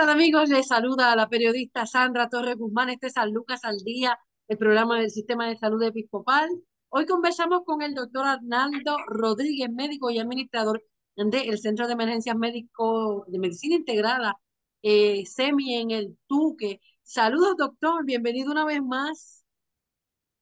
[0.00, 0.48] Tal amigos?
[0.48, 2.88] Les saluda a la periodista Sandra Torres Guzmán.
[2.88, 4.18] Este es San Lucas al Día,
[4.48, 6.48] el programa del Sistema de Salud Episcopal.
[6.88, 10.82] Hoy conversamos con el doctor Arnaldo Rodríguez, médico y administrador
[11.16, 14.36] del Centro de Emergencias Médico de Medicina Integrada,
[14.80, 16.80] eh, SEMI en el Tuque.
[17.02, 18.02] Saludos, doctor.
[18.06, 19.44] Bienvenido una vez más.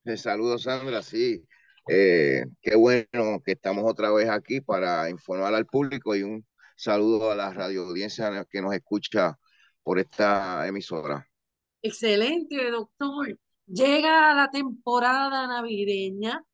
[0.04, 1.02] Eh, saludos, Sandra.
[1.02, 1.42] Sí,
[1.88, 6.46] eh, qué bueno que estamos otra vez aquí para informar al público y un
[6.76, 9.36] saludo a la radio audiencia que nos escucha
[9.88, 11.26] por esta emisora.
[11.80, 13.38] Excelente, doctor.
[13.64, 16.44] Llega la temporada navideña.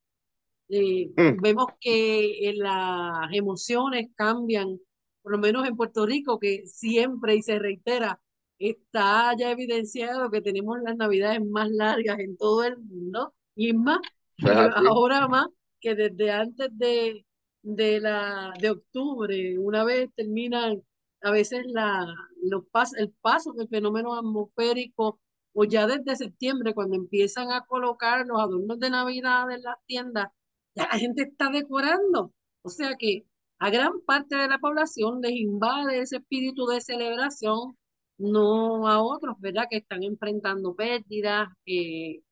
[0.69, 1.43] Eh, mm.
[1.43, 4.79] Vemos que eh, las emociones cambian,
[5.21, 8.21] por lo menos en Puerto Rico, que siempre y se reitera,
[8.57, 13.99] está ya evidenciado que tenemos las navidades más largas en todo el mundo y más,
[14.89, 15.49] ahora más
[15.81, 17.27] que desde antes de,
[17.63, 20.85] de, la, de octubre, una vez terminan
[21.25, 22.07] a veces la,
[22.43, 25.21] los pas, el paso del fenómeno atmosférico,
[25.55, 30.29] o ya desde septiembre, cuando empiezan a colocar los adornos de Navidad en las tiendas,
[30.75, 32.33] ya la gente está decorando.
[32.63, 33.27] O sea que
[33.59, 37.77] a gran parte de la población les invade ese espíritu de celebración,
[38.19, 39.67] no a otros, ¿verdad?
[39.71, 42.23] Que están enfrentando pérdidas, eh,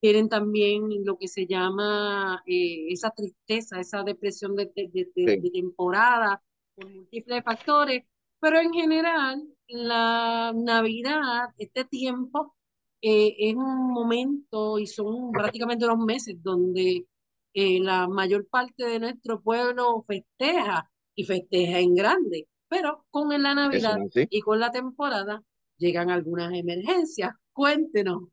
[0.00, 6.42] tienen también lo que se llama eh, esa tristeza, esa depresión de, de, temporada,
[6.74, 8.04] por múltiples factores,
[8.40, 12.54] pero en general la Navidad, este tiempo,
[13.00, 17.06] eh, es un momento y son prácticamente unos meses donde
[17.52, 23.54] eh, la mayor parte de nuestro pueblo festeja y festeja en grande, pero con la
[23.54, 25.42] Navidad y con la temporada
[25.76, 27.32] llegan algunas emergencias.
[27.52, 28.24] Cuéntenos.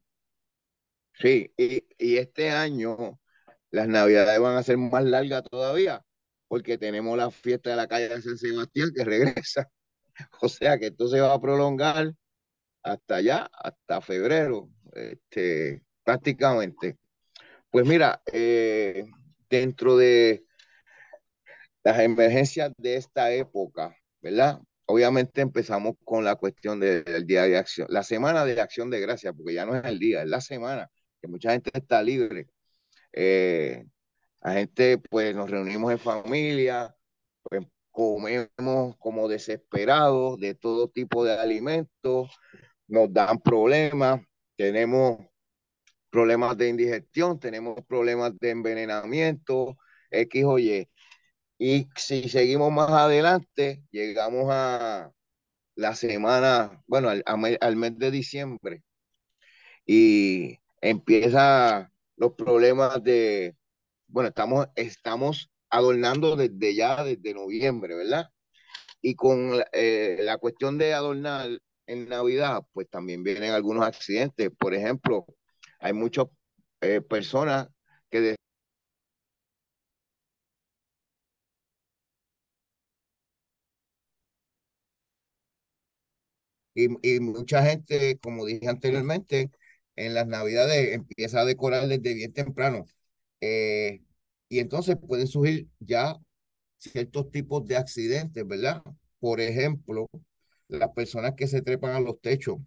[1.13, 3.19] Sí, y, y este año
[3.69, 6.03] las navidades van a ser más largas todavía,
[6.51, 9.71] porque tenemos la fiesta de la calle de San Sebastián que regresa.
[10.41, 12.11] O sea que esto se va a prolongar
[12.83, 16.97] hasta allá, hasta febrero, este, prácticamente.
[17.69, 19.05] Pues mira, eh,
[19.49, 20.43] dentro de
[21.85, 24.59] las emergencias de esta época, ¿verdad?
[24.87, 29.31] Obviamente empezamos con la cuestión del día de acción, la semana de acción de gracia,
[29.31, 30.91] porque ya no es el día, es la semana
[31.21, 32.49] que mucha gente está libre.
[33.13, 33.85] Eh,
[34.41, 36.95] la gente, pues nos reunimos en familia,
[37.43, 42.31] pues comemos como desesperados de todo tipo de alimentos,
[42.87, 44.21] nos dan problemas,
[44.57, 45.19] tenemos
[46.09, 49.77] problemas de indigestión, tenemos problemas de envenenamiento,
[50.11, 50.89] X o Y.
[51.57, 55.11] Y si seguimos más adelante, llegamos a
[55.75, 58.83] la semana, bueno, al, al mes de diciembre.
[59.85, 63.55] Y empieza los problemas de,
[64.11, 68.29] bueno, estamos, estamos adornando desde ya, desde noviembre, ¿verdad?
[69.01, 71.49] Y con eh, la cuestión de adornar
[71.87, 74.51] en Navidad, pues también vienen algunos accidentes.
[74.57, 75.25] Por ejemplo,
[75.79, 76.27] hay muchas
[76.81, 77.67] eh, personas
[78.09, 78.35] que
[86.73, 89.51] Y, y, mucha gente, como dije anteriormente,
[89.95, 92.85] en las navidades empieza a decorar desde bien temprano.
[93.41, 94.01] Eh,
[94.49, 96.15] y entonces pueden surgir ya
[96.77, 98.83] ciertos tipos de accidentes, ¿verdad?
[99.19, 100.09] Por ejemplo,
[100.67, 102.59] las personas que se trepan a los techos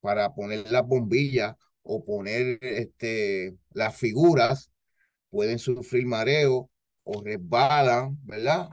[0.00, 4.70] para poner las bombillas o poner este, las figuras,
[5.30, 6.70] pueden sufrir mareo
[7.04, 8.68] o resbalan, ¿verdad?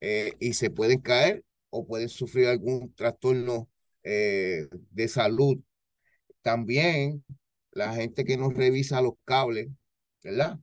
[0.00, 3.68] Eh, y se pueden caer o pueden sufrir algún trastorno
[4.02, 5.58] eh, de salud
[6.42, 7.24] también
[7.72, 9.68] la gente que nos revisa los cables,
[10.22, 10.58] ¿verdad?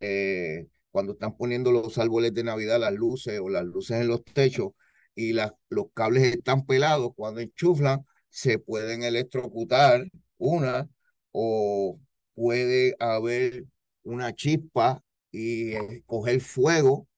[0.00, 4.24] Eh, cuando están poniendo los árboles de Navidad, las luces o las luces en los
[4.24, 4.72] techos
[5.14, 10.06] y las, los cables están pelados, cuando enchuflan, se pueden electrocutar
[10.38, 10.88] una
[11.32, 11.98] o
[12.34, 13.64] puede haber
[14.02, 17.08] una chispa y eh, coger fuego,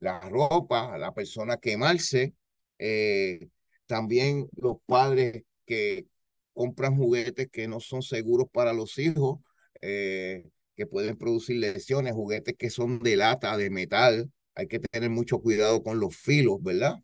[0.00, 2.34] la ropa, la persona quemarse.
[2.78, 3.48] Eh,
[3.86, 6.06] también los padres que
[6.52, 9.40] compran juguetes que no son seguros para los hijos,
[9.80, 14.32] eh, que pueden producir lesiones, juguetes que son de lata, de metal.
[14.56, 16.96] Hay que tener mucho cuidado con los filos, ¿verdad?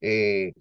[0.00, 0.52] Eh,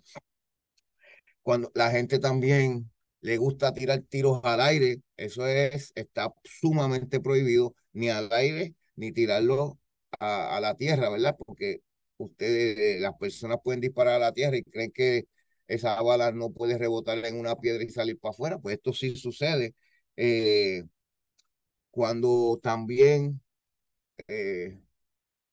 [1.42, 2.92] cuando la gente también
[3.22, 9.12] le gusta tirar tiros al aire, eso es, está sumamente prohibido, ni al aire, ni
[9.12, 9.80] tirarlo
[10.20, 11.36] a, a la tierra, ¿verdad?
[11.46, 11.82] Porque
[12.18, 15.26] ustedes, las personas pueden disparar a la tierra y creen que
[15.68, 19.16] esa bala no puede rebotar en una piedra y salir para afuera, pues esto sí
[19.16, 19.76] sucede.
[20.18, 20.84] Eh,
[21.92, 23.42] cuando también
[24.28, 24.80] eh,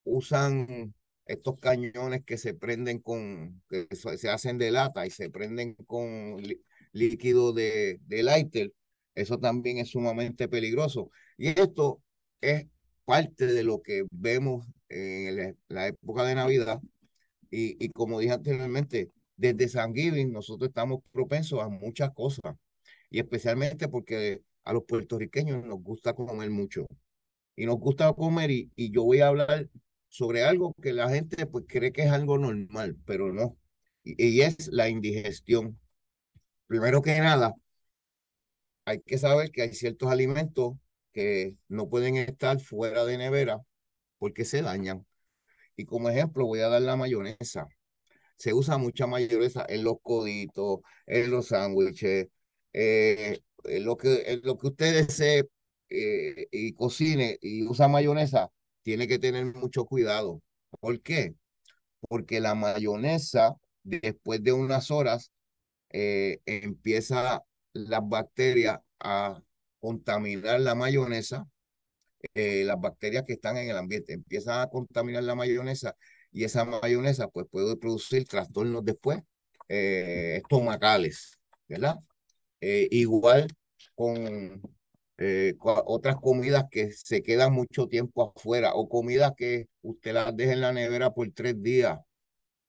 [0.05, 0.94] usan
[1.26, 6.43] estos cañones que se prenden con, que se hacen de lata y se prenden con
[6.93, 8.73] líquido de, de lighter,
[9.14, 11.11] eso también es sumamente peligroso.
[11.37, 12.02] Y esto
[12.40, 12.67] es
[13.05, 16.81] parte de lo que vemos en la época de Navidad.
[17.50, 22.56] Y, y como dije anteriormente, desde San Giving nosotros estamos propensos a muchas cosas.
[23.11, 26.87] Y especialmente porque a los puertorriqueños nos gusta comer mucho.
[27.56, 29.69] Y nos gusta comer y, y yo voy a hablar
[30.09, 33.56] sobre algo que la gente pues cree que es algo normal, pero no.
[34.05, 35.81] Y, y es la indigestión.
[36.67, 37.55] Primero que nada,
[38.85, 40.75] hay que saber que hay ciertos alimentos
[41.12, 43.62] que no pueden estar fuera de nevera
[44.19, 45.06] porque se dañan.
[45.76, 47.69] Y como ejemplo voy a dar la mayonesa.
[48.37, 52.29] Se usa mucha mayonesa en los coditos, en los sándwiches,
[52.78, 55.48] eh, en lo que, en lo que usted desee
[55.90, 58.50] eh, y cocine y usa mayonesa,
[58.82, 60.40] tiene que tener mucho cuidado.
[60.80, 61.34] ¿Por qué?
[62.08, 65.32] Porque la mayonesa, después de unas horas,
[65.90, 67.42] eh, empieza
[67.72, 69.42] las bacterias a
[69.80, 71.48] contaminar la mayonesa,
[72.34, 75.96] eh, las bacterias que están en el ambiente empiezan a contaminar la mayonesa
[76.32, 79.20] y esa mayonesa pues puede producir trastornos después
[79.69, 81.38] eh, estomacales,
[81.69, 81.96] ¿verdad?
[82.60, 83.49] Eh, igual
[83.94, 84.62] con
[85.87, 90.60] otras comidas que se quedan mucho tiempo afuera o comidas que usted las deja en
[90.60, 91.99] la nevera por tres días.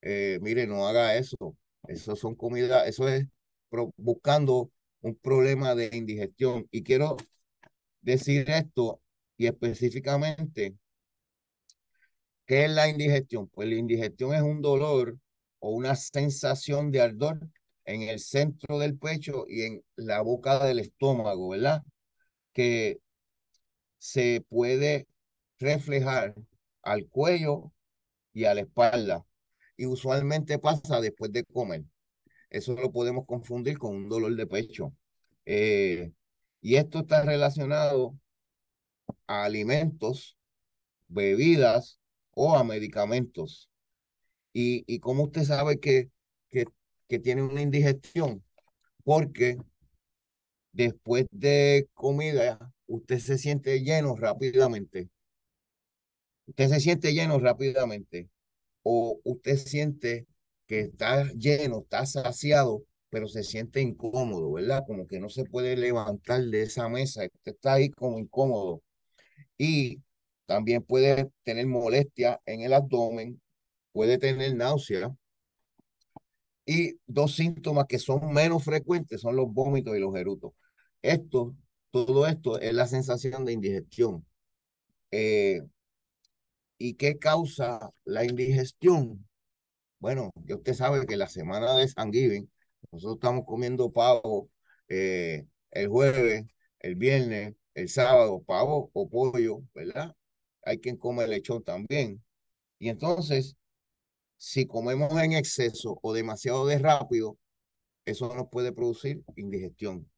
[0.01, 1.55] mire, no haga eso.
[1.87, 3.25] Eso son comidas, eso es
[3.97, 4.71] buscando
[5.01, 6.67] un problema de indigestión.
[6.71, 7.17] Y quiero
[8.01, 9.01] decir esto
[9.37, 10.75] y específicamente,
[12.45, 13.47] ¿qué es la indigestión?
[13.47, 15.17] Pues la indigestión es un dolor
[15.59, 17.39] o una sensación de ardor
[17.89, 21.83] en el centro del pecho y en la boca del estómago, ¿verdad?
[22.53, 22.99] Que
[23.97, 25.07] se puede
[25.59, 26.35] reflejar
[26.83, 27.71] al cuello
[28.33, 29.25] y a la espalda.
[29.75, 31.83] Y usualmente pasa después de comer.
[32.51, 34.93] Eso lo podemos confundir con un dolor de pecho.
[35.45, 36.11] Eh,
[36.61, 38.15] y esto está relacionado
[39.25, 40.37] a alimentos,
[41.07, 41.99] bebidas
[42.35, 43.69] o a medicamentos.
[44.53, 46.11] ¿Y, y cómo usted sabe que,
[47.09, 48.43] que, que tiene una indigestión?
[49.03, 49.57] Porque
[50.71, 55.09] después de comida, usted se siente lleno rápidamente.
[56.47, 58.29] Usted se siente lleno rápidamente.
[58.83, 60.27] O usted siente
[60.67, 64.83] que está lleno, está saciado, pero se siente incómodo, ¿verdad?
[64.87, 68.83] Como que no se puede levantar de esa mesa, está ahí como incómodo.
[69.57, 70.01] Y
[70.47, 73.41] también puede tener molestia en el abdomen,
[73.91, 75.15] puede tener náusea.
[76.71, 80.51] Y dos síntomas que son menos frecuentes son los vómitos y los erutos.
[81.01, 81.55] Esto,
[81.89, 84.23] todo esto es la sensación de indigestión.
[85.09, 85.63] Eh,
[86.77, 89.27] ¿Y qué causa la indigestión?
[89.99, 92.47] Bueno, ya usted sabe que la semana de San Giving,
[92.91, 94.51] nosotros estamos comiendo pavo
[94.89, 96.45] eh, el jueves,
[96.81, 100.15] el viernes, el sábado, pavo o pollo, ¿verdad?
[100.63, 102.23] Hay quien come lechón también.
[102.77, 103.57] Y entonces,
[104.39, 107.37] si comemos en exceso o demasiado de rápido,
[108.05, 110.09] eso nos puede producir indigestión.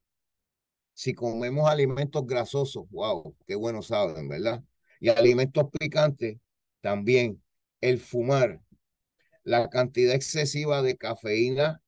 [0.94, 4.62] Si comemos alimentos grasosos, wow, qué bueno saben, ¿verdad?
[5.00, 6.38] Y alimentos picantes,
[6.80, 7.42] también
[7.80, 8.60] el fumar,
[9.42, 11.82] la cantidad excesiva de cafeína,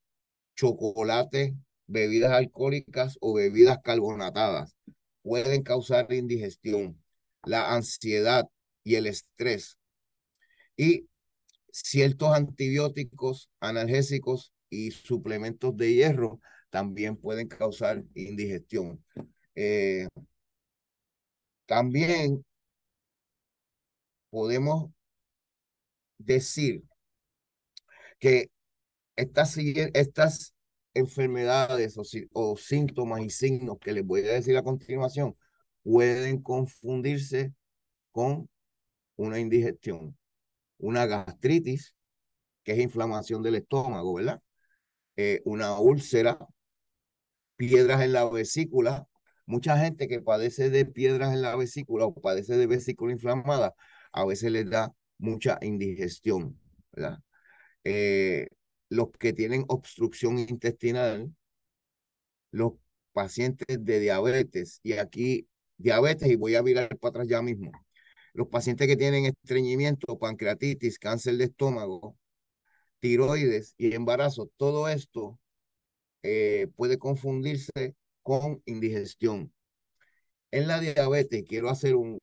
[0.56, 1.54] chocolate,
[1.86, 4.74] bebidas alcohólicas o bebidas carbonatadas
[5.22, 7.00] pueden causar indigestión,
[7.44, 8.48] la ansiedad
[8.82, 9.78] y el estrés.
[10.76, 11.08] Y
[11.74, 16.40] ciertos antibióticos, analgésicos y suplementos de hierro
[16.70, 19.04] también pueden causar indigestión.
[19.56, 20.06] Eh,
[21.66, 22.44] también
[24.30, 24.90] podemos
[26.18, 26.82] decir
[28.18, 28.50] que
[29.16, 29.56] estas,
[29.94, 30.54] estas
[30.94, 31.96] enfermedades
[32.32, 35.36] o, síntomas y signos que les voy a decir a continuación
[35.82, 37.52] pueden confundirse
[38.12, 38.48] con
[39.16, 40.16] una indigestión,
[40.78, 41.94] una gastritis,
[42.64, 44.40] que es inflamación del estómago, ¿verdad?
[45.16, 46.38] Eh, una úlcera,
[47.56, 49.06] piedras en la vesícula.
[49.46, 53.74] Mucha gente que padece de piedras en la vesícula o padece de vesícula inflamada,
[54.12, 56.58] a veces les da mucha indigestión,
[56.92, 57.18] ¿verdad?
[57.84, 58.48] Eh,
[58.88, 61.34] los que tienen obstrucción intestinal,
[62.50, 62.74] los
[63.12, 67.72] pacientes de diabetes, y aquí diabetes, y voy a mirar para atrás ya mismo,
[68.34, 72.16] los pacientes que tienen estreñimiento, pancreatitis, cáncer de estómago,
[73.00, 75.38] tiroides y embarazo, todo esto
[76.22, 79.52] eh, puede confundirse con indigestión.
[80.50, 82.18] En la diabetes, quiero hacer un,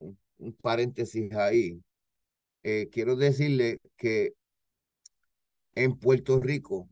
[0.62, 1.82] paréntesis ahí.
[2.64, 4.34] Eh, quiero decirle que
[5.76, 6.90] en Puerto Rico,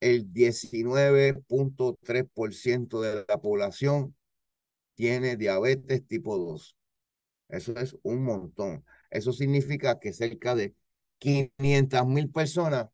[0.00, 4.14] el 19.3% de la población
[4.94, 6.75] tiene diabetes tipo 2.
[7.48, 8.84] Eso es un montón.
[9.10, 10.74] Eso significa que cerca de
[11.18, 12.88] 500 mil personas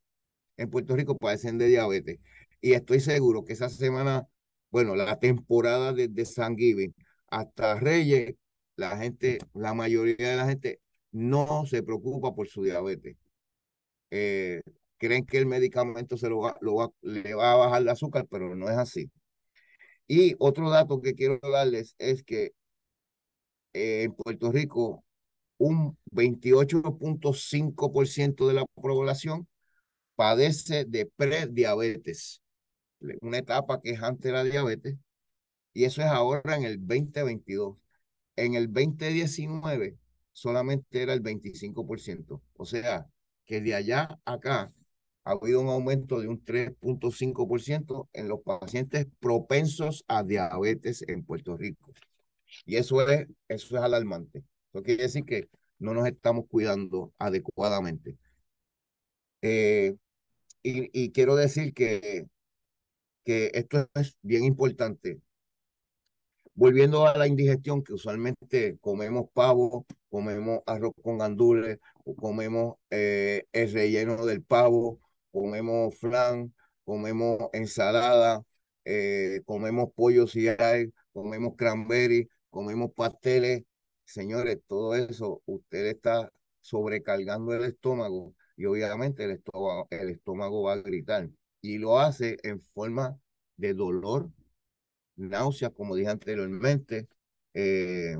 [0.57, 2.19] en Puerto Rico padecen de diabetes.
[2.61, 4.27] Y estoy seguro que esa semana,
[4.71, 6.93] bueno, la temporada desde San Giving
[7.27, 8.35] hasta Reyes,
[8.75, 10.79] la gente, la mayoría de la gente
[11.11, 13.17] no se preocupa por su diabetes.
[14.11, 14.61] Eh,
[14.97, 18.69] creen que el medicamento se lo, lo le va a bajar el azúcar, pero no
[18.69, 19.11] es así.
[20.07, 22.51] Y otro dato que quiero darles es que
[23.73, 25.03] eh, en Puerto Rico
[25.57, 29.47] un 28.5% de la población
[30.15, 32.41] padece de prediabetes,
[33.21, 34.95] una etapa que es antes de la diabetes,
[35.73, 37.77] y eso es ahora en el 2022.
[38.35, 39.97] En el 2019
[40.33, 43.07] solamente era el 25%, o sea,
[43.45, 44.73] que de allá acá
[45.23, 51.55] ha habido un aumento de un 3.5% en los pacientes propensos a diabetes en Puerto
[51.57, 51.93] Rico.
[52.65, 54.43] Y eso es, eso es alarmante.
[54.73, 58.17] Eso quiere decir que no nos estamos cuidando adecuadamente.
[59.41, 59.95] Eh,
[60.63, 62.27] y, quiero decir que,
[63.25, 65.21] que esto es bien importante.
[66.55, 71.79] Volviendo a la indigestión, que usualmente comemos pavo, comemos arroz con gandules,
[72.17, 74.99] comemos eh, el relleno del pavo,
[75.31, 76.53] comemos flan,
[76.85, 78.43] comemos ensalada,
[78.85, 83.63] eh, comemos pollo si hay, comemos cranberry, comemos pasteles.
[84.05, 86.31] Señores, todo eso, usted está
[86.61, 91.29] sobrecargando el estómago y obviamente el estómago, el estómago va a gritar.
[91.61, 93.19] Y lo hace en forma
[93.57, 94.29] de dolor,
[95.15, 97.07] náuseas, como dije anteriormente,
[97.53, 98.17] eh,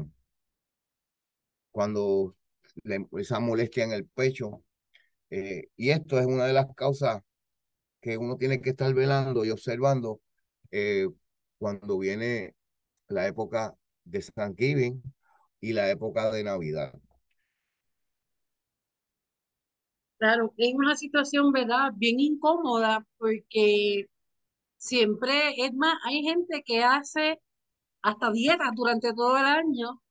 [1.72, 2.36] cuando
[2.84, 4.64] le, esa molestia en el pecho.
[5.30, 7.22] Eh, y esto es una de las causas
[8.02, 10.22] que uno tiene que estar velando y observando
[10.72, 11.08] eh,
[11.58, 12.56] cuando viene
[13.08, 15.02] la época de Thanksgiving
[15.60, 16.94] y la época de Navidad.
[20.18, 21.92] Claro, es una situación, ¿verdad?
[21.96, 24.08] Bien incómoda porque
[24.78, 27.42] siempre, es más, hay gente que hace
[28.02, 30.02] hasta dieta durante todo el año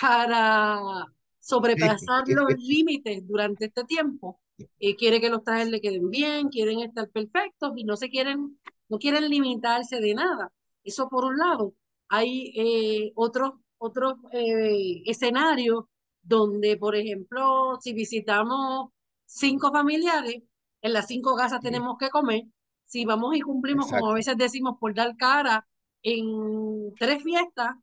[0.00, 1.06] para
[1.40, 4.40] sobrepasar los límites durante este tiempo.
[4.78, 8.58] Eh, quiere que los trajes le queden bien, quieren estar perfectos y no se quieren,
[8.88, 10.52] no quieren limitarse de nada.
[10.82, 11.74] Eso por un lado
[12.08, 15.84] hay eh, otros, otros eh, escenarios
[16.22, 18.90] donde, por ejemplo, si visitamos
[19.24, 20.42] cinco familiares,
[20.82, 22.44] en las cinco casas tenemos que comer.
[22.84, 25.66] Si vamos y cumplimos, como a veces decimos, por dar cara
[26.02, 27.74] en tres fiestas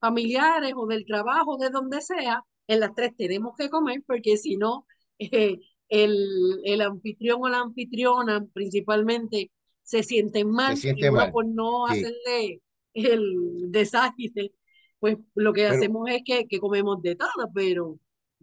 [0.00, 4.56] familiares o del trabajo, de donde sea, en las tres tenemos que comer, porque si
[4.56, 4.86] no,
[5.18, 5.58] eh,
[5.88, 9.50] el, el anfitrión o la anfitriona principalmente
[9.82, 10.94] se sienten mal, se
[11.32, 12.62] por no hacerle
[12.94, 14.52] el desastre,
[14.98, 17.98] pues lo que hacemos es que, que, comemos de todo, pero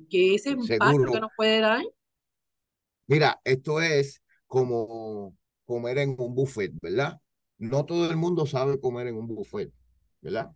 [0.09, 1.83] que ese impacto que nos puede dar.
[3.07, 7.19] Mira, esto es como comer en un buffet, ¿verdad?
[7.57, 9.71] No todo el mundo sabe comer en un buffet,
[10.21, 10.51] ¿verdad?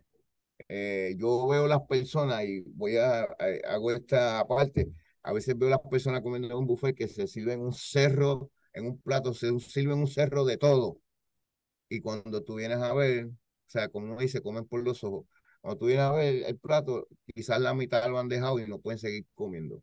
[0.68, 3.22] Eh, yo veo las personas y voy a,
[3.68, 4.92] hago esta parte.
[5.22, 8.86] A veces veo las personas comiendo en un buffet que se sirven un cerro, en
[8.86, 10.98] un plato, se sirven un cerro de todo.
[11.88, 13.30] Y cuando tú vienes a ver,
[13.66, 15.26] o sea, como uno dice, comen por los ojos.
[15.60, 18.78] Cuando tú vienes a ver el plato, quizás la mitad lo han dejado y no
[18.80, 19.82] pueden seguir comiendo.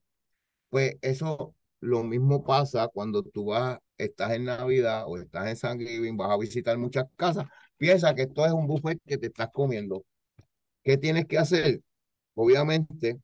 [0.69, 5.79] Pues eso lo mismo pasa cuando tú vas, estás en Navidad o estás en San
[5.79, 7.45] Giving, vas a visitar muchas casas.
[7.77, 10.05] Piensa que esto es un buffet que te estás comiendo.
[10.83, 11.81] ¿Qué tienes que hacer?
[12.35, 13.19] Obviamente,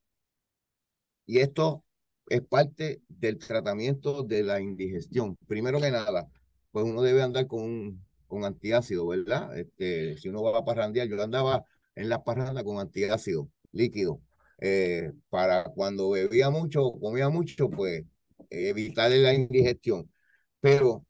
[1.25, 1.83] y esto
[2.27, 5.37] es parte del tratamiento de la indigestión.
[5.47, 6.27] Primero que nada,
[6.71, 9.57] pues uno debe andar con con antiácido, ¿verdad?
[9.57, 11.65] Este, si uno va a parrandear, yo andaba
[11.95, 14.21] en la parranda con antiácido líquido.
[14.59, 18.03] Eh, para cuando bebía mucho, comía mucho, pues
[18.49, 20.11] evitar la indigestión.
[20.59, 21.05] Pero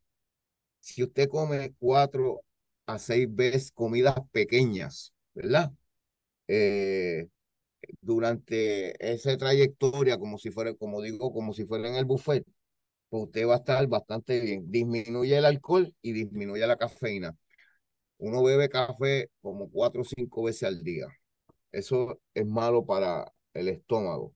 [0.79, 2.43] si usted come cuatro
[2.85, 5.71] a seis veces comidas pequeñas, ¿verdad?
[6.47, 7.27] Eh,
[8.01, 12.45] durante esa trayectoria, como si fuera, como digo, como si fuera en el buffet,
[13.09, 14.69] pues usted va a estar bastante bien.
[14.71, 17.35] Disminuye el alcohol y disminuye la cafeína.
[18.17, 21.07] Uno bebe café como cuatro o cinco veces al día.
[21.71, 24.33] Eso es malo para el estómago.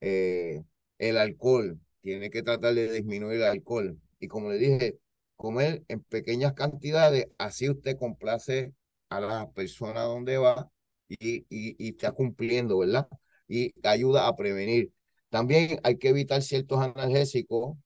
[0.00, 0.62] Eh,
[0.98, 3.98] el alcohol, tiene que tratar de disminuir el alcohol.
[4.20, 4.98] Y como le dije,
[5.36, 8.74] comer en pequeñas cantidades, así usted complace
[9.08, 10.70] a la persona donde va
[11.08, 13.08] y, y, está cumpliendo, ¿verdad?
[13.48, 14.92] Y ayuda a prevenir.
[15.30, 17.76] También hay que evitar ciertos analgésicos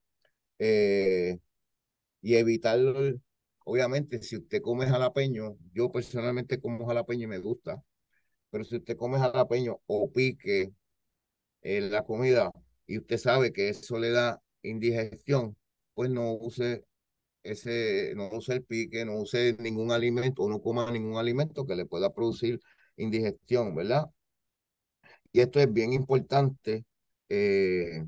[0.59, 1.39] eh,
[2.23, 2.79] y evitar,
[3.65, 7.83] obviamente, si usted come jalapeño, yo personalmente como jalapeño y me gusta,
[8.51, 10.73] pero si usted come jalapeño o pique
[11.63, 12.53] en la comida
[12.87, 15.57] y usted sabe que eso le da indigestión,
[15.95, 16.85] pues no use
[17.45, 21.77] ese, no use el pique, no use ningún alimento o no coma ningún alimento que
[21.77, 22.61] le pueda producir
[22.97, 24.07] indigestión, ¿verdad?
[25.33, 26.85] Y esto es bien importante
[27.29, 28.05] eh,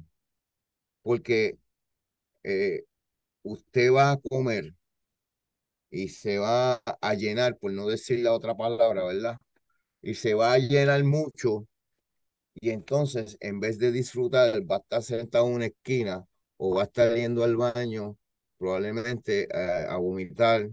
[1.03, 1.59] porque
[2.45, 2.85] eh,
[3.43, 4.75] usted va a comer
[5.91, 9.39] y se va a llenar, por no decir la otra palabra, ¿verdad?
[10.03, 11.67] Y se va a llenar mucho
[12.55, 16.27] y entonces en vez de disfrutar va a estar sentado en una esquina
[16.57, 18.17] o va a estar yendo al baño
[18.59, 20.69] probablemente eh, a vomitar,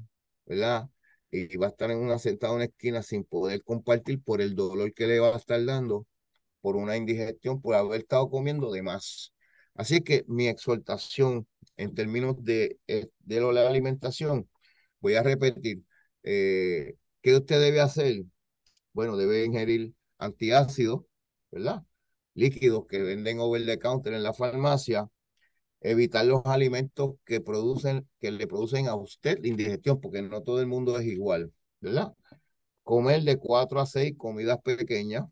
[0.45, 0.89] ¿verdad?
[1.31, 4.55] Y va a estar en una sentada en una esquina sin poder compartir por el
[4.55, 6.07] dolor que le va a estar dando
[6.61, 9.33] por una indigestión, por haber estado comiendo de más.
[9.75, 14.49] Así que mi exhortación en términos de, eh, de la alimentación,
[14.99, 15.83] voy a repetir,
[16.23, 18.23] eh, ¿qué usted debe hacer?
[18.93, 21.01] Bueno, debe ingerir antiácidos,
[21.51, 21.83] ¿verdad?
[22.33, 25.09] Líquidos que venden over the counter en la farmacia,
[25.81, 30.67] evitar los alimentos que producen, que le producen a usted indigestión, porque no todo el
[30.67, 32.13] mundo es igual, ¿verdad?
[32.83, 35.25] Comer de 4 a 6 comidas pequeñas,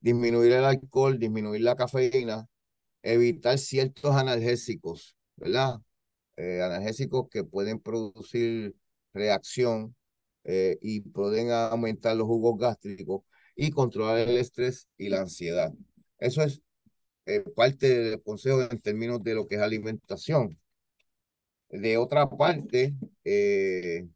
[0.00, 2.46] disminuir el alcohol, disminuir la cafeína,
[3.04, 5.80] evitar ciertos analgésicos, ¿verdad?
[6.36, 8.74] Eh, analgésicos que pueden producir
[9.12, 9.94] reacción
[10.44, 13.22] eh, y pueden aumentar los jugos gástricos
[13.56, 15.72] y controlar el estrés y la ansiedad.
[16.18, 16.62] Eso es
[17.26, 20.58] eh, parte del consejo en términos de lo que es alimentación.
[21.68, 24.06] De otra parte, eh,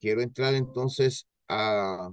[0.00, 2.12] quiero entrar entonces a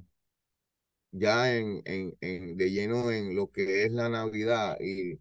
[1.11, 5.19] ya en, en, de lleno en lo que es la Navidad y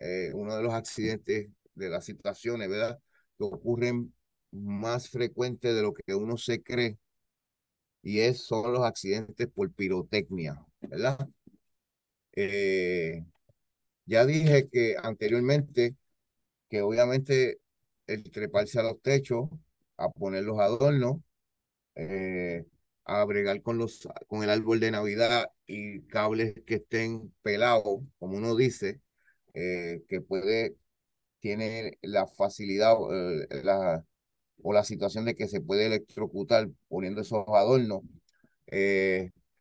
[0.00, 2.98] eh, uno de los accidentes de las situaciones, ¿verdad?
[3.38, 4.14] Que ocurren
[4.52, 6.98] más frecuentes de lo que uno se cree
[8.02, 11.28] y es, son los accidentes por pirotecnia, ¿verdad?
[12.32, 13.24] Eh,
[14.06, 15.96] ya dije que anteriormente
[16.70, 17.60] que obviamente
[18.06, 19.50] el treparse a los techos,
[19.98, 21.18] a poner los adornos,
[21.96, 22.66] eh,
[23.06, 28.36] a bregar con, los, con el árbol de Navidad y cables que estén pelados, como
[28.36, 29.00] uno dice,
[29.54, 30.76] eh, que puede,
[31.40, 34.04] tiene la facilidad eh, la,
[34.62, 38.02] o la situación de que se puede electrocutar poniendo esos adornos.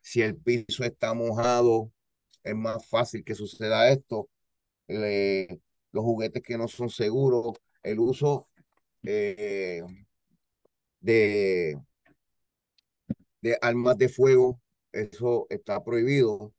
[0.02, 1.92] si el piso está mojado,
[2.44, 4.30] es más fácil que suceda esto
[5.96, 7.54] los juguetes que no son seguros,
[7.84, 8.50] el uso
[9.04, 9.82] eh,
[11.00, 11.78] de,
[13.46, 14.60] de armas de fuego,
[14.92, 16.52] eso está prohibido.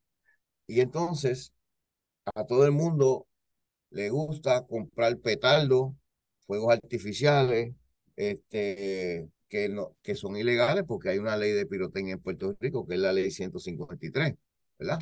[0.69, 1.53] Y entonces
[2.35, 3.27] a todo el mundo
[3.91, 5.95] le gusta comprar petardos,
[6.47, 7.75] fuegos artificiales,
[8.17, 12.87] este, que, no, que son ilegales porque hay una ley de pirotecnia en Puerto Rico,
[12.87, 14.35] que es la ley 153,
[14.79, 15.01] ¿verdad?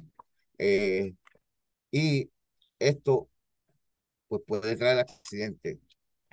[0.59, 1.15] Eh,
[1.91, 2.31] y
[2.79, 3.29] esto
[4.29, 5.79] pues puede traer accidentes.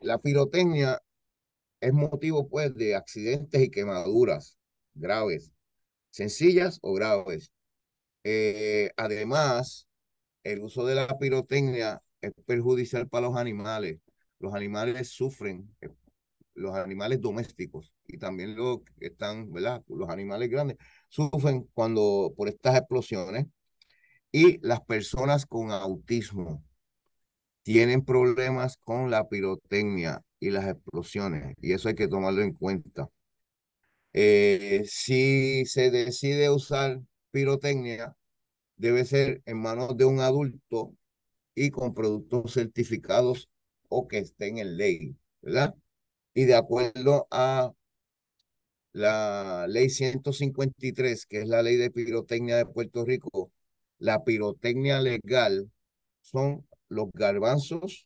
[0.01, 1.01] La pirotecnia
[1.81, 4.57] es motivo pues de accidentes y quemaduras
[4.93, 5.51] graves,
[6.09, 7.51] sencillas o graves.
[8.23, 9.87] Eh, además,
[10.43, 13.99] el uso de la pirotecnia es perjudicial para los animales.
[14.39, 15.89] Los animales sufren, eh,
[16.53, 19.83] los animales domésticos y también los que están, ¿verdad?
[19.87, 20.77] Los animales grandes
[21.09, 23.47] sufren cuando por estas explosiones
[24.31, 26.63] y las personas con autismo
[27.63, 33.07] tienen problemas con la pirotecnia y las explosiones, y eso hay que tomarlo en cuenta.
[34.13, 36.99] Eh, si se decide usar
[37.31, 38.15] pirotecnia,
[38.77, 40.95] debe ser en manos de un adulto
[41.55, 43.49] y con productos certificados
[43.89, 45.75] o que estén en ley, ¿verdad?
[46.33, 47.73] Y de acuerdo a
[48.93, 53.51] la ley 153, que es la ley de pirotecnia de Puerto Rico,
[53.99, 55.71] la pirotecnia legal
[56.21, 58.05] son los garbanzos,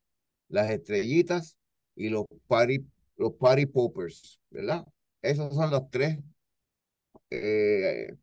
[0.49, 1.57] las estrellitas
[1.95, 2.85] y los party,
[3.17, 4.85] los party poppers, ¿verdad?
[5.25, 6.19] Esos son los tres
[7.29, 8.15] eh,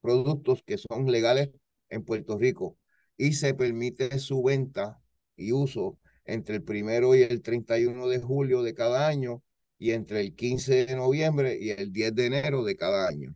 [0.00, 1.50] productos que son legales
[1.88, 2.76] en Puerto Rico.
[3.16, 5.00] Y se permite su venta
[5.36, 9.42] y uso entre el primero y el 31 de julio de cada año
[9.78, 13.34] y entre el 15 de noviembre y el 10 de enero de cada año.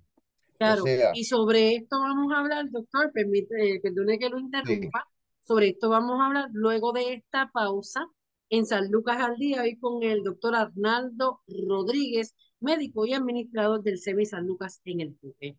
[0.59, 5.07] Claro, y sobre esto vamos a hablar, doctor, permite, eh, perdone que lo interrumpa,
[5.41, 8.07] sobre esto vamos a hablar luego de esta pausa
[8.51, 13.99] en San Lucas al Día, hoy con el doctor Arnaldo Rodríguez, médico y administrador del
[13.99, 15.57] CEMI San Lucas en el Puque.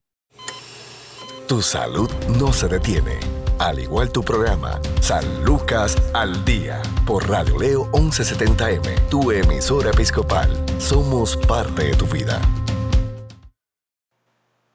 [1.47, 2.09] Tu salud
[2.39, 3.19] no se detiene,
[3.59, 10.49] al igual tu programa, San Lucas al Día, por Radio Leo 1170M, tu emisora episcopal.
[10.79, 12.39] Somos parte de tu vida.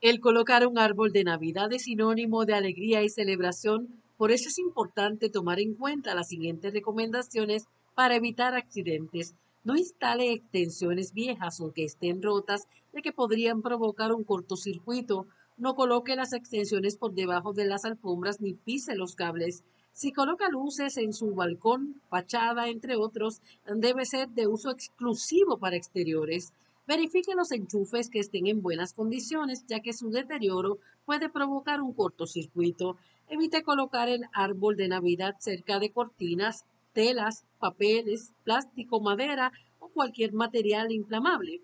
[0.03, 4.59] El colocar un árbol de Navidad es sinónimo de alegría y celebración, por eso es
[4.59, 9.35] importante tomar en cuenta las siguientes recomendaciones para evitar accidentes.
[9.67, 15.27] No instale extensiones viejas o que estén rotas de que podrían provocar un cortocircuito.
[15.57, 19.65] No coloque las extensiones por debajo de las alfombras ni pise los cables.
[19.91, 25.75] Si coloca luces en su balcón, fachada, entre otros, debe ser de uso exclusivo para
[25.75, 26.53] exteriores.
[26.87, 31.93] Verifique los enchufes que estén en buenas condiciones, ya que su deterioro puede provocar un
[31.93, 32.99] cortocircuito.
[33.29, 36.65] Evite colocar el árbol de Navidad cerca de cortinas,
[36.97, 41.61] telas, papeles, plástico, madera o cualquier material inflamable.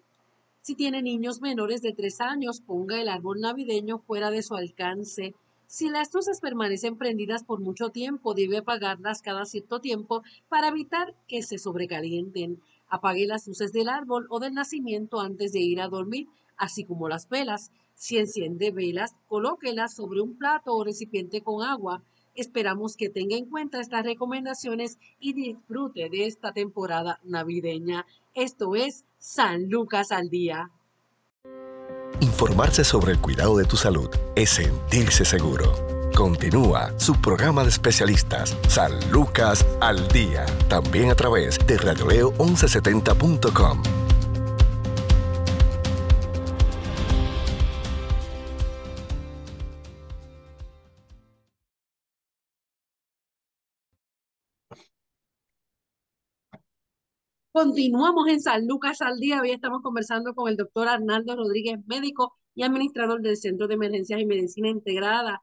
[0.60, 5.34] Si tiene niños menores de tres años, ponga el árbol navideño fuera de su alcance.
[5.66, 11.14] Si las luces permanecen prendidas por mucho tiempo, debe apagarlas cada cierto tiempo para evitar
[11.26, 12.60] que se sobrecalienten.
[12.90, 17.08] Apague las luces del árbol o del nacimiento antes de ir a dormir, así como
[17.08, 17.70] las velas.
[17.94, 22.02] Si enciende velas, colóquelas sobre un plato o recipiente con agua.
[22.34, 28.06] Esperamos que tenga en cuenta estas recomendaciones y disfrute de esta temporada navideña.
[28.34, 30.70] Esto es San Lucas al Día.
[32.20, 35.72] Informarse sobre el cuidado de tu salud es sentirse seguro.
[36.14, 44.01] Continúa su programa de especialistas, San Lucas al Día, también a través de radioleo1170.com.
[57.52, 59.40] Continuamos en San Lucas al Día.
[59.42, 64.20] Hoy estamos conversando con el doctor Arnaldo Rodríguez, médico y administrador del Centro de Emergencias
[64.20, 65.42] y Medicina Integrada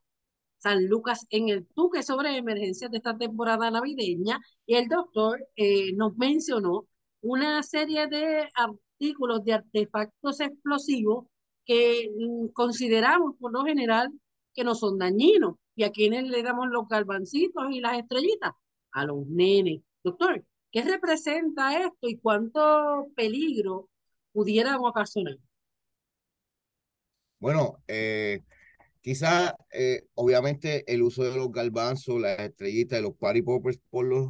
[0.58, 5.94] San Lucas en el Tuque sobre emergencias de esta temporada navideña y el doctor eh,
[5.94, 6.88] nos mencionó
[7.22, 11.28] una serie de artículos de artefactos explosivos
[11.64, 14.12] que mm, consideramos por lo general
[14.56, 18.54] que no son dañinos y a quienes le damos los galvancitos y las estrellitas
[18.94, 19.82] a los nenes.
[20.04, 23.90] Doctor, ¿qué representa esto y cuánto peligro
[24.32, 25.38] pudiera ocasionar?
[27.40, 28.42] Bueno, eh,
[29.02, 34.06] Quizás, eh, obviamente, el uso de los garbanzos, las estrellitas, de los party poppers por
[34.06, 34.30] los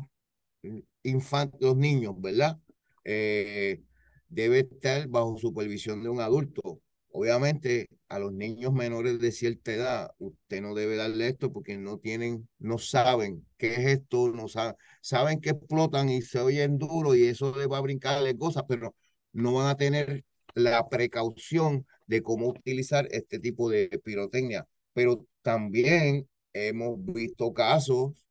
[1.04, 2.60] infantes, los niños, ¿verdad?
[3.04, 3.82] Eh,
[4.28, 6.82] debe estar bajo supervisión de un adulto.
[7.12, 11.98] Obviamente, a los niños menores de cierta edad, usted no debe darle esto porque no
[11.98, 17.15] tienen, no saben qué es esto, no saben, saben que explotan y se oyen duro
[17.15, 18.95] y eso les va a brincarle cosas, pero
[19.34, 24.67] no van a tener la precaución de cómo utilizar este tipo de pirotecnia.
[24.93, 28.26] Pero también hemos visto casos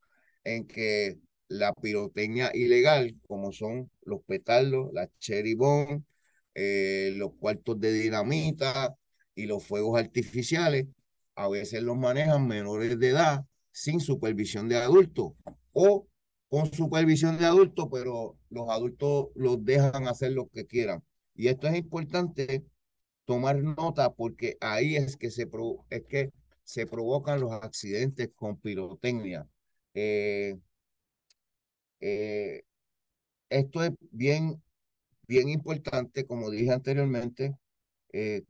[0.45, 6.03] en que la pirotecnia ilegal, como son los petardos, las cherry bomb,
[6.55, 8.95] eh, los cuartos de dinamita
[9.35, 10.87] y los fuegos artificiales,
[11.35, 15.33] a veces los manejan menores de edad sin supervisión de adultos
[15.73, 16.09] o
[16.49, 21.05] con supervisión de adultos, pero los adultos los dejan hacer lo que quieran.
[21.35, 22.65] Y esto es importante
[23.25, 25.49] tomar nota porque ahí es que se,
[25.91, 26.33] es que
[26.65, 29.47] se provocan los accidentes con pirotecnia.
[29.95, 30.57] Eh,
[32.01, 32.63] eh,
[33.51, 34.63] esto es bien,
[35.29, 37.57] bien importante, como dije anteriormente.
[38.13, 38.43] Eh,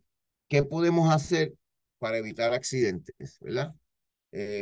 [0.49, 1.55] ¿Qué podemos hacer
[1.99, 3.39] para evitar accidentes?
[3.41, 3.75] ¿verdad?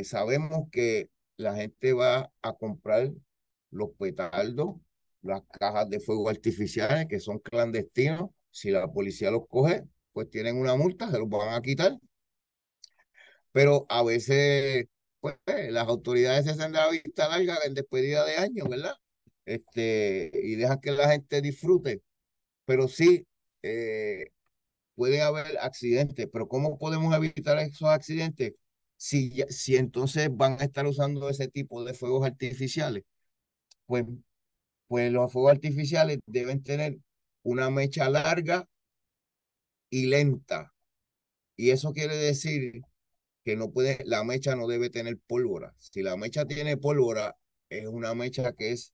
[0.04, 3.12] sabemos que la gente va a comprar
[3.70, 4.76] los petardos,
[5.22, 8.30] las cajas de fuego artificiales que son clandestinos.
[8.50, 11.98] Si la policía los coge, pues tienen una multa, se los van a quitar.
[13.52, 14.86] Pero a veces,
[15.20, 18.94] pues, las autoridades se hacen de la vista larga en despedida de años, ¿verdad?
[19.44, 22.02] Este, y dejan que la gente disfrute.
[22.66, 23.26] Pero sí,
[23.62, 24.28] eh,
[24.94, 28.54] puede haber accidentes, pero ¿cómo podemos evitar esos accidentes?
[28.98, 33.04] Si, si entonces van a estar usando ese tipo de fuegos artificiales,
[33.86, 34.04] pues
[34.88, 36.98] pues los fuegos artificiales deben tener
[37.42, 38.68] una mecha larga
[39.90, 40.72] y lenta.
[41.56, 42.82] Y eso quiere decir
[43.44, 45.74] que no puede, la mecha no debe tener pólvora.
[45.78, 47.36] Si la mecha tiene pólvora,
[47.70, 48.92] es una mecha que es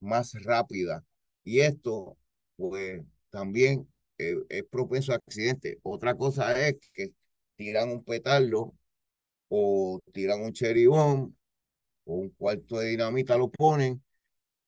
[0.00, 1.04] más rápida.
[1.44, 2.18] Y esto,
[2.56, 3.88] pues, también
[4.18, 5.76] eh, es propenso a accidentes.
[5.82, 7.12] Otra cosa es que
[7.56, 8.74] tiran un petardo
[9.48, 11.34] o tiran un cherry bomb
[12.04, 14.02] o un cuarto de dinamita lo ponen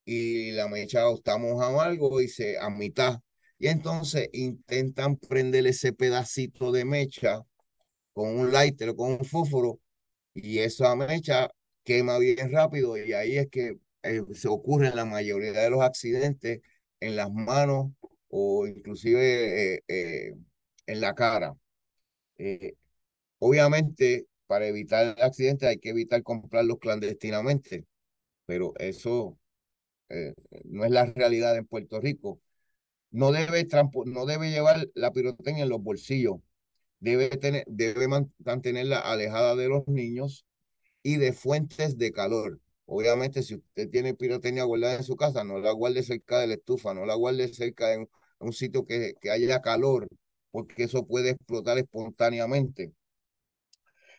[0.04, 3.20] y la mecha está mojado algo y se a mitad.
[3.58, 7.40] Y entonces intentan prender ese pedacito de mecha
[8.12, 9.80] con un lighter o con un fósforo
[10.34, 11.50] y esa mecha
[11.84, 16.60] quema bien rápido y ahí es que eh, se ocurren la mayoría de los accidentes
[17.00, 17.92] en las manos
[18.28, 20.34] o inclusive eh, eh,
[20.86, 21.56] en la cara.
[23.38, 27.86] obviamente, para evitar el accidente hay que evitar comprarlos clandestinamente,
[28.46, 29.38] pero eso
[30.64, 32.40] no es la realidad en Puerto Rico.
[33.10, 33.66] No debe,
[34.06, 36.36] no debe llevar la pirotecnia en los bolsillos,
[37.00, 38.06] debe, tener, debe
[38.44, 40.46] mantenerla alejada de los niños
[41.02, 42.60] y de fuentes de calor.
[42.86, 46.54] Obviamente, si usted tiene pirotecnia guardada en su casa, no la guarde cerca de la
[46.54, 48.06] estufa, no la guarde cerca de
[48.38, 50.06] un, sitio que, que, haya calor,
[50.52, 52.92] porque eso puede explotar espontáneamente.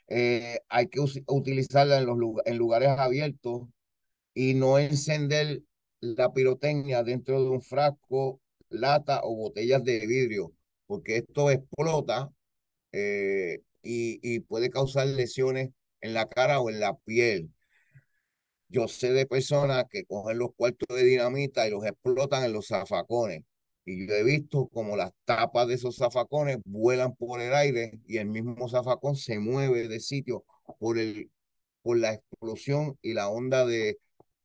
[0.10, 3.68] Eh, hay que utilizarla en, los en lugares abiertos
[4.34, 5.64] y no encender
[6.02, 10.54] la pirotecnia dentro de un frasco, lata o botellas de vidrio,
[10.88, 12.32] porque esto explota
[12.92, 17.52] eh, y, y puede causar lesiones en la cara o en la piel.
[18.70, 22.68] Yo sé de personas que cogen los cuartos de dinamita y los explotan en los
[22.68, 23.44] zafacones.
[23.86, 28.18] Y yo he visto como las tapas de esos zafacones vuelan por el aire y
[28.18, 30.44] el mismo zafacón se mueve de sitio
[30.80, 31.32] por, el,
[31.82, 33.98] por la explosión y la onda de,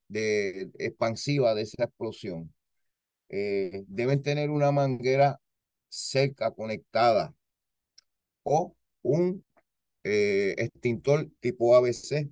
[0.08, 2.54] de expansiva de esa explosión.
[3.30, 5.40] Eh, deben tener una manguera
[5.88, 7.34] seca conectada
[8.44, 9.44] o un
[10.04, 12.28] eh, extintor tipo ABC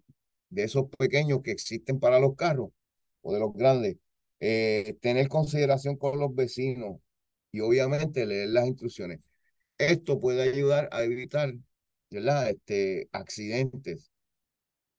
[0.50, 2.70] de esos pequeños que existen para los carros
[3.22, 3.96] o de los grandes,
[4.40, 6.98] eh, tener consideración con los vecinos
[7.52, 9.20] y obviamente leer las instrucciones.
[9.78, 11.54] Esto puede ayudar a evitar
[12.10, 12.50] ¿verdad?
[12.50, 14.10] Este, accidentes,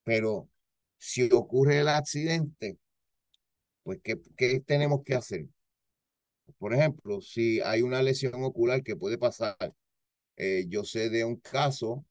[0.04, 0.50] pero
[0.98, 2.78] si ocurre el accidente,
[3.84, 5.48] pues ¿qué, qué tenemos que hacer?
[6.58, 9.58] Por ejemplo, si hay una lesión ocular que puede pasar,
[10.38, 12.06] eh, yo sé de un caso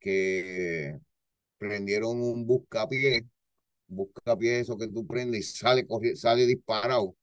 [0.00, 0.98] que
[1.58, 3.26] prendieron un buscapié,
[3.88, 7.16] buscapié eso que tú prendes y sale, sale disparado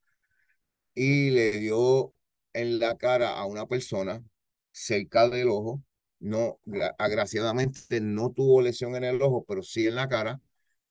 [0.94, 2.14] y le dio
[2.54, 4.24] en la cara a una persona
[4.72, 5.84] cerca del ojo.
[6.20, 6.60] No,
[6.98, 10.42] agraciadamente no tuvo lesión en el ojo, pero sí en la cara.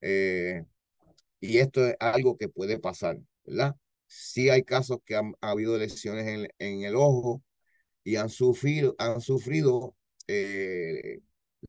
[0.01, 0.65] Eh,
[1.41, 3.77] y esto es algo que puede pasar, ¿verdad?
[4.07, 7.43] Sí hay casos que han ha habido lesiones en, en, el ojo
[8.05, 9.97] y han sufrido, han sufrido
[10.29, 11.21] eh,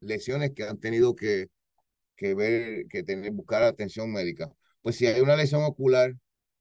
[0.01, 1.49] lesiones que han tenido que,
[2.15, 4.51] que ver, que tener, buscar atención médica.
[4.82, 6.13] Pues si hay una lesión ocular,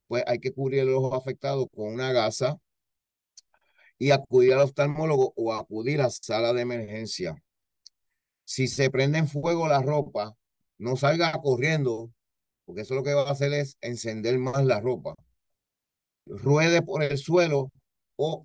[0.07, 2.59] pues hay que cubrir el ojo afectado con una gasa
[3.99, 7.37] y acudir al oftalmólogo o acudir a sala de emergencia.
[8.45, 10.35] Si se prende en fuego la ropa,
[10.79, 12.13] no salga corriendo,
[12.65, 15.15] porque eso lo que va a hacer es encender más la ropa.
[16.27, 17.71] Ruede por el suelo
[18.17, 18.45] o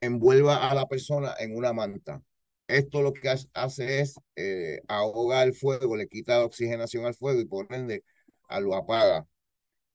[0.00, 2.22] envuelva a la persona en una manta.
[2.66, 7.44] Esto lo que hace es eh, ahogar el fuego, le quita oxigenación al fuego y
[7.44, 8.04] por ende
[8.60, 9.26] lo apaga.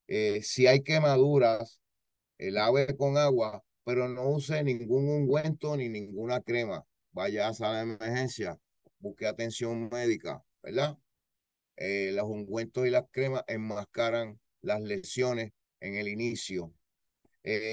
[0.08, 1.80] Eh, si hay quemaduras,
[2.38, 6.84] lave con agua, pero no use ningún ungüento ni ninguna crema.
[7.12, 8.58] Vaya a sala de emergencia,
[8.98, 10.96] busque atención médica, ¿verdad?
[11.76, 16.72] Eh, los ungüentos y las cremas enmascaran las lesiones en el inicio.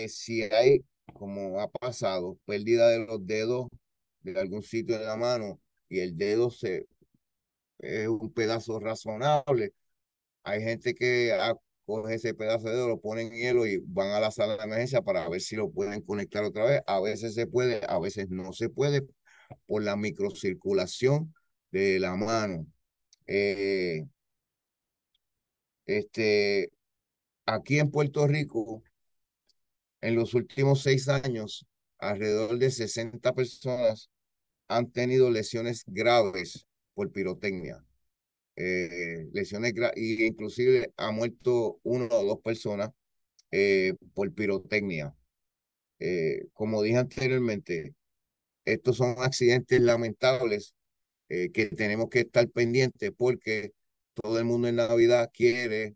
[0.07, 3.67] si hay, como ha pasado, pérdida de los dedos
[4.33, 5.59] de algún sitio de la mano
[5.89, 6.87] y el dedo se
[7.79, 9.73] es un pedazo razonable.
[10.43, 11.37] Hay gente que
[11.85, 14.63] coge ese pedazo de dedo, lo ponen en hielo y van a la sala de
[14.63, 16.81] emergencia para ver si lo pueden conectar otra vez.
[16.87, 19.07] A veces se puede, a veces no se puede
[19.67, 21.33] por la microcirculación
[21.71, 22.67] de la mano.
[23.27, 24.05] Eh,
[25.85, 26.71] este,
[27.45, 28.83] aquí en Puerto Rico,
[30.01, 31.65] en los últimos seis años,
[31.99, 34.09] alrededor de 60 personas
[34.67, 37.83] han tenido lesiones graves por pirotecnia.
[38.55, 42.89] Eh, lesiones y inclusive ha muerto uno o dos personas
[43.51, 45.15] eh, por pirotecnia.
[45.99, 47.95] Eh, como dije anteriormente,
[48.65, 50.73] estos son accidentes lamentables
[51.29, 53.73] que tenemos que estar pendientes porque
[54.13, 55.95] todo el mundo en Navidad quiere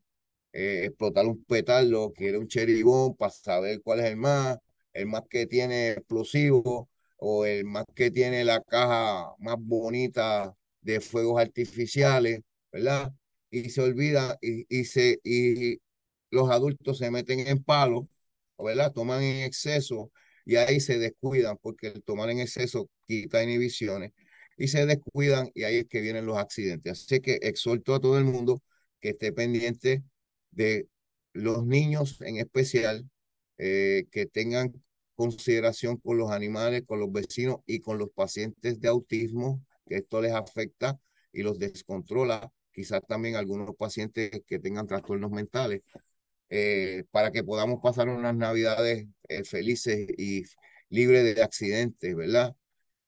[0.52, 2.84] explotar un petardo, quiere un cherry
[3.18, 4.58] para saber cuál es el más,
[4.94, 6.90] el más que tiene explosivo
[7.22, 13.14] o el más que tiene la caja más bonita de fuegos artificiales, ¿verdad?
[13.52, 15.78] Y se olvida y, y, se, y
[16.32, 18.10] los adultos se meten en palo,
[18.58, 18.92] ¿verdad?
[18.94, 20.12] Toman en exceso
[20.46, 24.14] y ahí se descuidan porque el tomar en exceso quita inhibiciones
[24.58, 26.92] y se descuidan y ahí es que vienen los accidentes.
[27.04, 28.64] Así que exhorto a todo el mundo
[29.00, 30.04] que esté pendiente
[30.52, 30.88] de
[31.34, 33.10] los niños en especial,
[33.58, 34.74] eh, que tengan
[35.16, 40.22] consideración con los animales, con los vecinos y con los pacientes de autismo, que esto
[40.22, 41.00] les afecta
[41.34, 45.82] y los descontrola, quizás también algunos pacientes que tengan trastornos mentales,
[46.50, 50.44] eh, para que podamos pasar unas navidades eh, felices y
[50.90, 52.56] libres de accidentes, ¿verdad?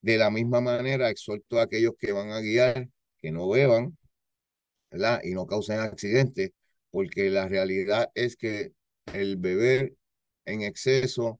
[0.02, 2.90] De la misma manera, exhorto a aquellos que van a guiar
[3.22, 3.98] que no beban,
[4.92, 5.22] ¿verdad?
[5.24, 6.52] Y no causen accidentes,
[6.92, 8.74] porque la realidad es que
[9.14, 9.96] el beber
[10.46, 11.40] en exceso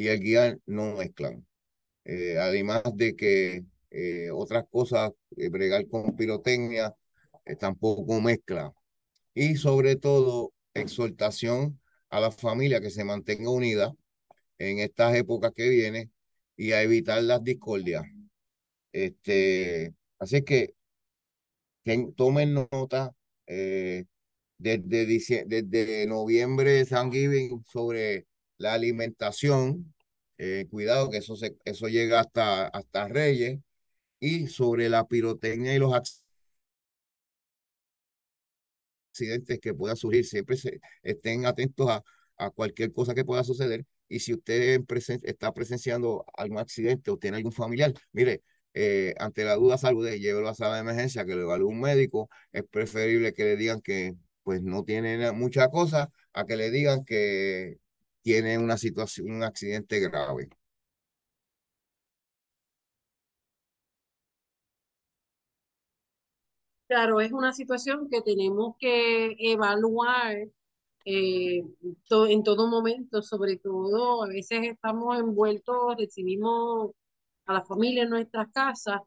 [0.00, 1.46] y el guiar no mezclan.
[2.04, 6.94] Eh, además de que eh, otras cosas, eh, bregar con pirotecnia,
[7.58, 8.72] tampoco mezcla.
[9.34, 13.92] Y sobre todo, exhortación a la familia que se mantenga unida
[14.58, 16.12] en estas épocas que vienen
[16.56, 18.04] y a evitar las discordias.
[18.92, 20.74] Este, así que,
[21.84, 23.14] que tomen nota
[23.46, 28.29] desde, desde noviembre, Thanksgiving, sobre
[28.60, 29.94] la alimentación,
[30.38, 33.60] eh, cuidado que eso, se, eso llega hasta, hasta Reyes,
[34.20, 35.92] y sobre la pirotecnia y los
[39.12, 42.02] accidentes que puedan surgir, siempre se, estén atentos a,
[42.36, 43.84] a cualquier cosa que pueda suceder.
[44.08, 44.82] Y si usted
[45.22, 48.42] está presenciando algún accidente o tiene algún familiar, mire,
[48.74, 52.28] eh, ante la duda salud, llévelo a sala de emergencia, que lo evalúe un médico.
[52.52, 57.04] Es preferible que le digan que pues no tiene mucha cosa a que le digan
[57.04, 57.78] que
[58.22, 60.48] tiene una situación, un accidente grave.
[66.88, 70.48] Claro, es una situación que tenemos que evaluar
[71.04, 71.64] eh,
[72.10, 76.92] en todo momento, sobre todo a veces estamos envueltos, recibimos
[77.46, 79.00] a la familia en nuestras casas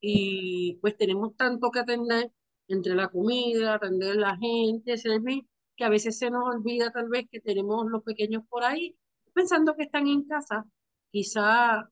[0.00, 2.30] y pues tenemos tanto que atender
[2.68, 5.44] entre la comida, atender la gente, servir,
[5.80, 8.94] que a veces se nos olvida tal vez que tenemos los pequeños por ahí,
[9.32, 10.66] pensando que están en casa,
[11.10, 11.88] quizá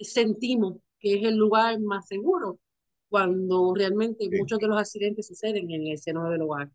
[0.00, 2.58] sentimos que es el lugar más seguro,
[3.08, 6.68] cuando realmente muchos de los accidentes suceden en el seno del hogar.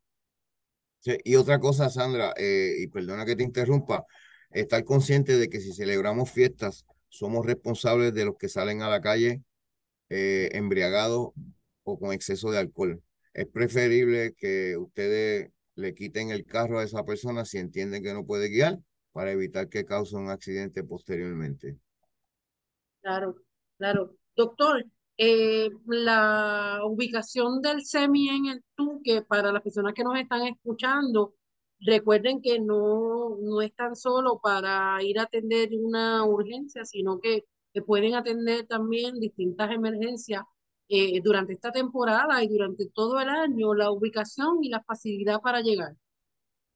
[0.99, 4.05] Sí, y otra cosa, Sandra, eh, y perdona que te interrumpa,
[4.49, 9.01] estar consciente de que si celebramos fiestas, somos responsables de los que salen a la
[9.01, 9.43] calle
[10.07, 11.31] eh, embriagados
[11.83, 13.03] o con exceso de alcohol.
[13.33, 18.25] Es preferible que ustedes le quiten el carro a esa persona si entienden que no
[18.25, 18.79] puede guiar
[19.11, 21.77] para evitar que cause un accidente posteriormente.
[23.01, 23.35] Claro,
[23.77, 24.15] claro.
[24.35, 24.85] Doctor,
[25.17, 31.35] eh, la ubicación del SEMI en el Tuque, para las personas que nos están escuchando,
[31.79, 37.45] recuerden que no, no es tan solo para ir a atender una urgencia, sino que,
[37.73, 40.41] que pueden atender también distintas emergencias
[40.89, 45.59] eh, durante esta temporada y durante todo el año la ubicación y la facilidad para
[45.59, 45.95] llegar.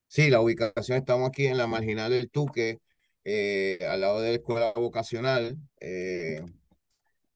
[0.08, 2.80] Sí, la ubicación, estamos aquí en la marginal del Tuque,
[3.24, 6.44] eh, al lado de la escuela vocacional, eh,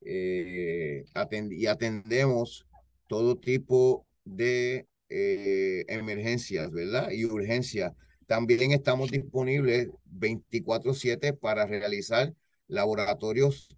[0.01, 2.67] y atendemos
[3.07, 7.09] todo tipo de emergencias, ¿verdad?
[7.11, 7.93] Y urgencias.
[8.27, 12.33] También estamos disponibles 24/7 para realizar
[12.67, 13.69] laboratorios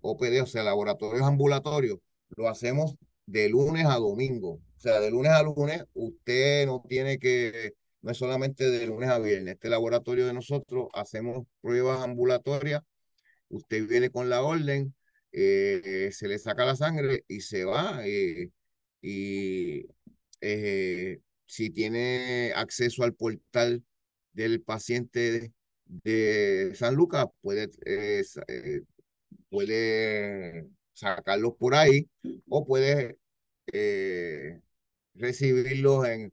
[0.00, 1.98] OPD, o sea, laboratorios ambulatorios
[2.36, 4.60] lo hacemos de lunes a domingo.
[4.76, 9.08] O sea, de lunes a lunes, usted no tiene que, no es solamente de lunes
[9.10, 9.54] a viernes.
[9.54, 12.82] Este laboratorio de nosotros hacemos pruebas ambulatorias.
[13.48, 14.94] Usted viene con la orden,
[15.32, 18.06] eh, se le saca la sangre y se va.
[18.06, 18.50] Eh,
[19.02, 19.86] y
[20.40, 23.84] eh, si tiene acceso al portal
[24.32, 25.52] del paciente
[25.86, 27.68] de, San Lucas, puede,
[29.50, 32.08] puede sacarlos por ahí
[32.48, 33.16] o puedes
[33.72, 34.60] eh,
[35.14, 36.32] recibirlos en,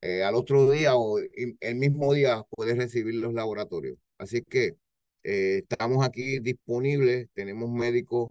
[0.00, 3.98] eh, al otro día o el mismo día puedes recibir los laboratorios.
[4.18, 4.76] Así que
[5.24, 8.30] eh, estamos aquí disponibles, tenemos médicos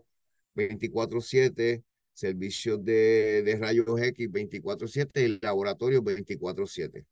[0.55, 7.05] 24/7, servicios de, de rayos X 24/7 y laboratorios 24/7.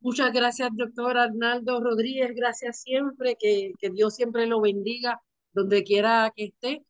[0.00, 2.34] Muchas gracias, doctor Arnaldo Rodríguez.
[2.34, 5.20] Gracias siempre, que, que Dios siempre lo bendiga
[5.52, 6.82] donde quiera que esté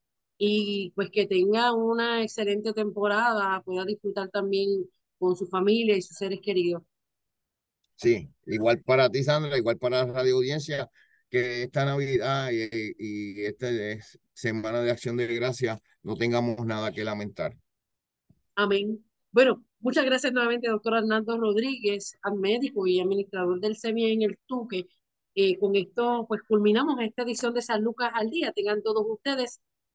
[0.45, 4.85] y pues que tenga una excelente temporada, pueda disfrutar también
[5.17, 6.83] con su familia y sus seres queridos.
[7.95, 10.91] Sí, igual para ti, Sandra, igual para la radio audiencia,
[11.31, 12.69] que esta Navidad y,
[12.99, 13.69] y esta
[14.33, 17.57] Semana de Acción de Gracia no tengamos nada que lamentar.
[18.57, 18.99] Amén.
[19.31, 24.89] Bueno, muchas gracias nuevamente, doctor Hernando Rodríguez, médico y administrador del SEMI en el Tuque.
[25.37, 28.51] Eh, con esto, pues culminamos esta edición de San Lucas al Día.
[28.51, 29.61] Tengan todos ustedes